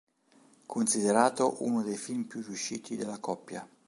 Considerato 0.65 1.61
uno 1.63 1.83
dei 1.83 1.95
film 1.95 2.23
più 2.23 2.41
riusciti 2.41 2.95
della 2.95 3.19
coppia. 3.19 3.69